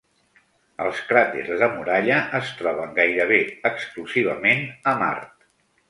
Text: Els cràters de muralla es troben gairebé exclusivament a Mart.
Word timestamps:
Els 0.85 1.01
cràters 1.09 1.51
de 1.65 1.69
muralla 1.75 2.17
es 2.41 2.55
troben 2.63 2.99
gairebé 2.99 3.41
exclusivament 3.75 4.69
a 4.95 5.01
Mart. 5.07 5.35